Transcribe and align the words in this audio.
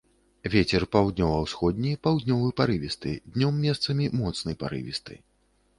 Вецер 0.53 0.85
паўднёва-ўсходні, 0.95 1.91
паўднёвы 2.07 2.49
парывісты, 2.63 3.15
днём 3.37 3.53
месцамі 3.69 4.13
моцны 4.23 4.59
парывісты. 4.65 5.13